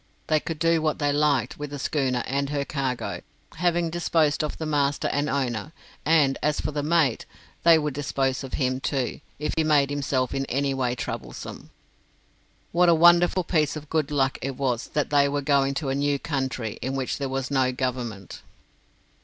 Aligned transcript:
They 0.25 0.39
could 0.39 0.57
do 0.57 0.81
what 0.81 0.97
they 0.97 1.13
liked 1.13 1.59
with 1.59 1.69
the 1.69 1.77
schooner 1.77 2.23
and 2.25 2.49
her 2.49 2.65
cargo, 2.65 3.21
having 3.57 3.91
disposed 3.91 4.43
of 4.43 4.57
the 4.57 4.65
master 4.65 5.07
and 5.09 5.29
owner; 5.29 5.73
and 6.03 6.39
as 6.41 6.59
for 6.59 6.71
the 6.71 6.81
mate, 6.81 7.27
they 7.61 7.77
would 7.77 7.93
dispose 7.93 8.43
of 8.43 8.55
him, 8.55 8.79
too, 8.79 9.21
if 9.37 9.53
he 9.55 9.63
made 9.63 9.91
himself 9.91 10.33
in 10.33 10.47
any 10.47 10.73
way 10.73 10.95
troublesome. 10.95 11.69
What 12.71 12.89
a 12.89 12.95
wonderful 12.95 13.43
piece 13.43 13.75
of 13.75 13.91
good 13.91 14.09
luck 14.09 14.39
it 14.41 14.57
was 14.57 14.87
that 14.95 15.11
they 15.11 15.29
were 15.29 15.43
going 15.43 15.75
to 15.75 15.89
a 15.89 15.93
new 15.93 16.17
country 16.17 16.79
in 16.81 16.95
which 16.95 17.19
there 17.19 17.29
was 17.29 17.51
no 17.51 17.71
government! 17.71 18.41